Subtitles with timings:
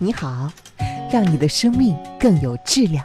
[0.00, 0.50] 你好，
[1.12, 3.04] 让你的生命更有质量。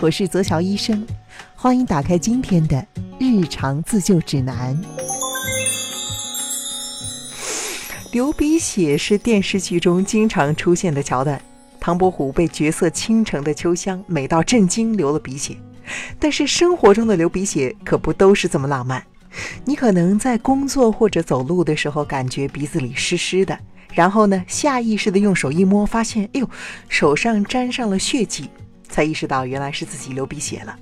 [0.00, 1.06] 我是泽乔医生，
[1.54, 2.84] 欢迎打开今天的
[3.18, 4.80] 日常自救指南。
[8.12, 11.40] 流鼻血是电视剧中经常出现的桥段。
[11.78, 15.54] 唐伯虎被绝色倾城的秋香美到震惊，流了鼻血。
[16.18, 19.04] 但是生活中的流鼻血可不都是这么浪漫。
[19.66, 23.56] 你可能在工作或者走路的时候，感觉鼻子里湿湿的。
[23.92, 26.50] 然后呢，下意识的用手一摸，发现，哎呦，
[26.88, 28.50] 手上沾上了血迹，
[28.88, 30.78] 才意识到原来是自己流鼻血了。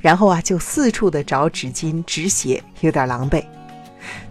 [0.00, 3.44] 然后啊，就四处的找纸巾止血，有点狼狈。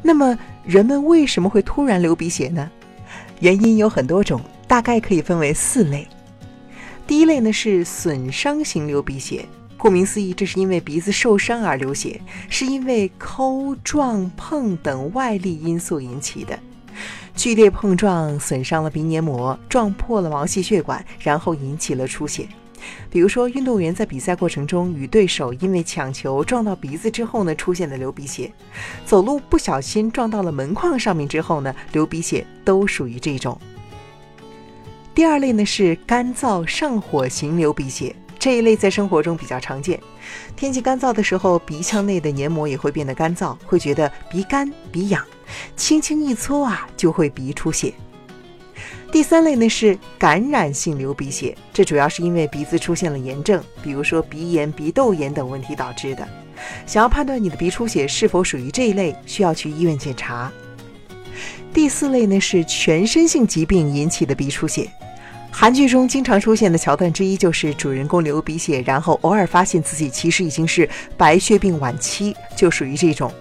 [0.02, 2.70] 那么，人们为什么会突然流鼻血呢？
[3.42, 6.08] 原因有很多种，大概可以分为四类。
[7.06, 9.46] 第一类呢是损伤型流鼻血，
[9.78, 12.20] 顾名思义，这是因为鼻子受伤而流血，
[12.50, 16.58] 是因为抠、撞、碰等外力因素引起的。
[17.36, 22.48] 剧烈碰撞损伤了鼻黏膜，撞破了毛细血管，然后引起了出血。
[23.10, 28.50] 比如说，运动员在比赛过程中与对手因为抢球撞到鼻子之后呢，出现的流鼻血；
[29.06, 33.60] 走路不小心撞到了门框上面之后呢，流鼻血都属于这种。
[35.14, 40.00] 第二类呢是干燥上火型流鼻血，这一类在生活中比较常见。
[40.56, 45.24] 天气干燥的时候，鼻腔内的黏膜也会变得干燥，会觉得鼻干鼻痒。
[45.76, 47.94] 轻轻一搓啊，就会鼻出血。
[49.12, 56.28] 第三类呢是感染性流鼻血，这主要是因为鼻子出现了炎症，比如说鼻炎、鼻窦炎等问题导致的。
[56.86, 60.52] 想要判断你的鼻出血是否属于这一类，需要去医院检查。
[61.74, 64.90] 第四类呢是全身性疾病引起的鼻出血，
[65.58, 73.32] 韩剧中经常出现的桥段之一就是主人公流鼻血，然后偶尔发现自己其实已经是白血病晚期，就属于这种。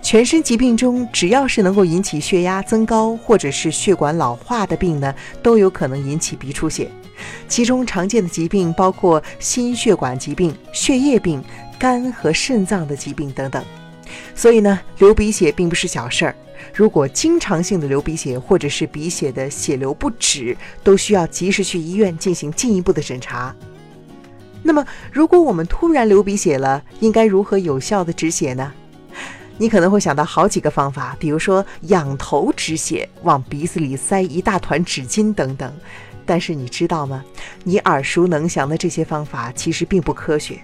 [0.00, 5.12] 全身疾病中，只要是能够引起血压增高或者是血管老化的病呢，
[5.42, 6.88] 都有可能引起鼻出血。
[7.48, 11.42] 其中常见的疾病包括心血管疾病、血液病、
[11.80, 13.62] 肝和肾脏的疾病等等。
[14.34, 16.34] 所以呢，流鼻血并不是小事儿。
[16.74, 23.54] 如果经常性的流鼻血，或者是鼻血的血流不止，都需要及时去医院进行进一步的审查。
[24.62, 28.72] 那么，如果我们突然流鼻血了，应该如何有效的止血呢？
[29.56, 35.72] 你可能会想到好几个方法，比如说仰头止血，往鼻子里塞一大团纸巾等等。
[36.26, 37.24] 但是你知道吗？
[37.64, 40.60] 你耳熟能详的这些方法其实并不科学。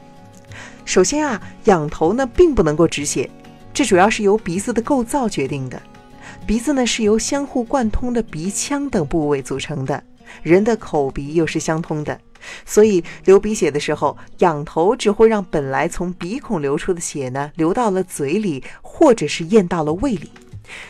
[0.85, 3.29] 首先啊，仰头呢并不能够止血，
[3.77, 5.79] 这主要是由鼻子的构造决定的。
[6.47, 10.03] 鼻子呢是由相互贯通的鼻腔等部位组成的，
[10.43, 12.19] 人的口鼻又是相通的。
[12.65, 20.31] 所以流鼻血的时候，仰头只会让本来从鼻孔流出的血呢流到了嘴里，或者是咽到了胃里。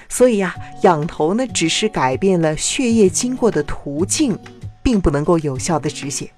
[0.09, 4.39] 所以呀，仰头呢只是改变了血液经过的途径，
[4.81, 6.31] 并不能够有效的止血。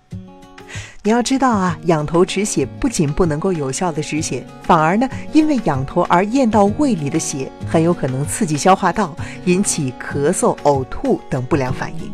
[1.04, 12.10] 你要知道啊，仰头止血不仅不能够有效的止血，反而呢，因为仰头而咽到胃里的血，很有可能刺激消化道，引起咳嗽、呕吐等不良反应。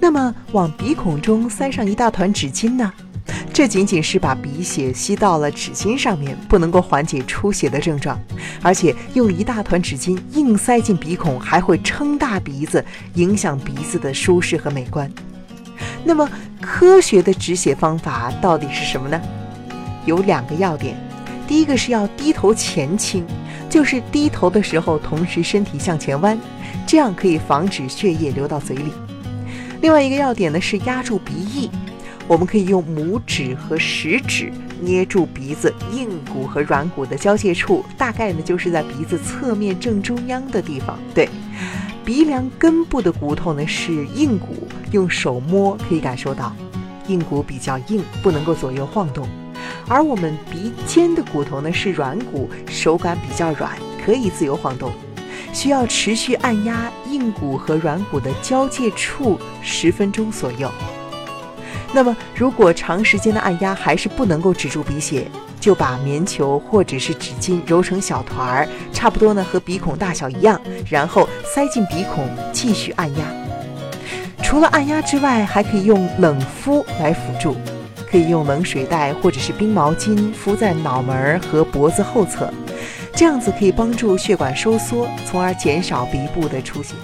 [0.00, 2.90] 那么往鼻孔中塞上一大团纸巾呢？
[3.52, 8.18] 这仅仅是把鼻血吸到了纸巾上面，不能够缓解出血的症状。
[8.62, 12.82] 而且用一大团纸巾硬塞进鼻孔，还会撑大鼻子，
[13.14, 15.10] 影响鼻子的舒适和美观。
[16.02, 16.28] 那么
[16.60, 19.20] 科学的止血方法到底是什么呢？
[20.04, 20.96] 有两个要点。
[21.48, 23.24] 第一个是要低头前倾，
[23.68, 26.38] 就是低头的时候同时身体向前弯，
[26.86, 28.92] 这样可以防止血液流到嘴里。
[29.80, 31.68] 另外一个要点呢是压住鼻翼，
[32.28, 40.98] 我们可以用拇指和食指捏住鼻子硬骨和软骨的交界处，大概呢就是在鼻子侧面正中央的地方。
[41.12, 41.28] 对，
[42.04, 46.52] 鼻梁根部的骨头呢是硬骨，用手摸可以感受到，
[47.06, 49.26] 硬骨比较硬，不能够左右晃动；
[49.86, 54.90] 而我们鼻尖的骨头呢是软骨，手感比较软，可以自由晃动。
[55.52, 60.70] 需要持续按压硬骨和软骨的交界处十分钟左右。
[61.92, 70.58] 那么，如果长时间的按压还是不能够止住鼻血，就把棉球或者是纸巾揉成小团儿，差不多呢和鼻孔大小一样，
[70.88, 73.24] 然后塞进鼻孔继续按压。
[74.40, 77.56] 除了按压之外，还可以用冷敷来辅助，
[78.08, 82.52] 可以用冷水袋或者是冰毛巾敷在脑门儿和脖子后侧。
[83.14, 86.94] 这样子可以帮助血管收缩，从而减少鼻部的出血。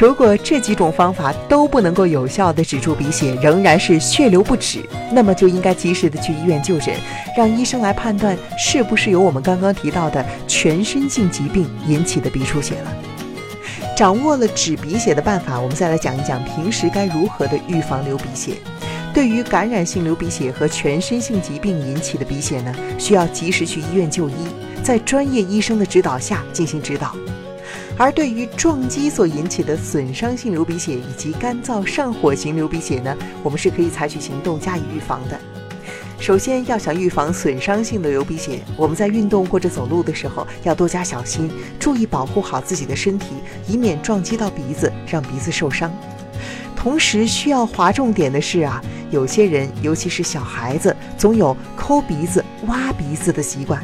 [0.00, 4.80] 如果这几种方法都不能够有效的止住鼻血，仍然是血流不止，
[5.12, 6.94] 那么就应该及时的去医院就诊，
[7.36, 12.92] 让医生来判断是不是由我们刚刚提到的全身性疾病引起的鼻出血了。
[13.98, 18.52] 掌握了止鼻血的办法，我们再来讲一讲平时该如何的预防流鼻血。
[19.12, 24.34] 对于感染性流鼻血和全身性疾病引起的鼻血呢，需要及时去医院就医，
[24.84, 27.12] 在专业医生的指导下进行指导。
[27.96, 33.12] 而对于撞击所引起的损伤性流鼻血以及干燥上火型流鼻血呢，
[33.42, 35.36] 我们是可以采取行动加以预防的。
[36.20, 43.28] 首先要想预防损伤性的流鼻血，我们在运动或者走路的时候要多加小心，注意保护好自己的身体，
[43.68, 45.90] 以免撞击到鼻子，让鼻子受伤。
[46.76, 53.80] 同时需要划重点的是啊，有些人，尤其是小孩子，总有抠鼻子、挖鼻子的习惯。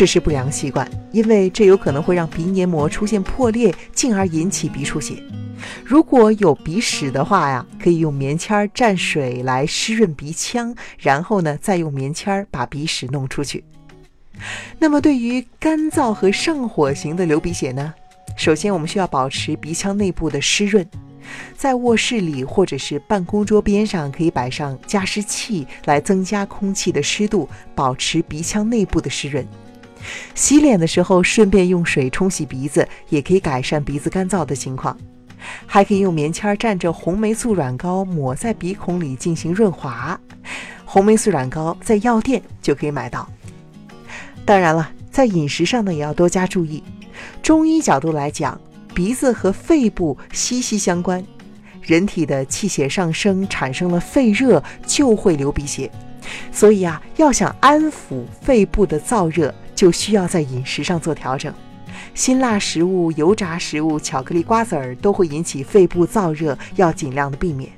[0.00, 5.22] 这是不良习惯，因为这有可能会让鼻黏膜出现破裂，进而引起鼻出血。
[5.84, 13.62] 如果有鼻屎的话呀，可以用棉签蘸水来湿润鼻腔，然后呢，再用棉签把鼻屎弄出去。
[14.78, 17.92] 那么，对于干燥和上火型的流鼻血呢，
[18.38, 20.82] 首先我们需要保持鼻腔内部的湿润，
[21.58, 29.46] 在卧室里或者是办公桌边上可以摆上加湿器来增加空气的湿度，保持鼻腔内部的湿润。
[30.34, 34.96] 洗脸的时候，顺便用水冲洗鼻子，也可以改善鼻子干燥的情况。
[35.66, 40.18] 还可以用棉签蘸着红霉素软膏抹在鼻孔里进行润滑。
[40.84, 43.28] 红霉素软膏在药店就可以买到。
[44.44, 46.82] 当然了，在饮食上呢，也要多加注意。
[47.42, 48.60] 中医角度来讲，
[48.94, 51.24] 鼻子和肺部息息相关，
[51.80, 55.90] 人体的气血上升产生了肺热，就会流鼻血。
[56.52, 59.54] 所以啊，要想安抚肺部的燥热。
[59.80, 61.50] 就需要在饮食上做调整，
[62.12, 67.72] 辛辣食物、油炸食物、巧克力、瓜子儿都会引起肺部燥热，要尽量的避免。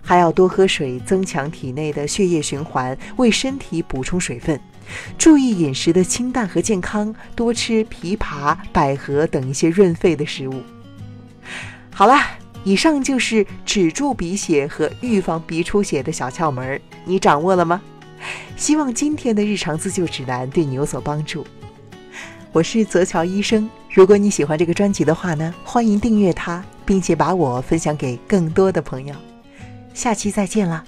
[0.00, 4.60] 还要多喝水，增强体内的血液循环，为身体补充水分。
[5.18, 10.62] 注意饮食的清淡和健康，多吃枇杷、百合等一些润肺的食物。
[11.92, 17.82] 好啦，以上就是止住鼻血和预防鼻出血的小窍门，你掌握了吗？
[18.62, 21.44] 希望今天的日常自救指南对你有所帮助。
[22.52, 29.16] 我是泽桥医生，如果你喜欢这个专辑的话呢，欢迎订阅它，并且把我分享给更多的朋友。
[29.94, 30.84] 下期再见啦。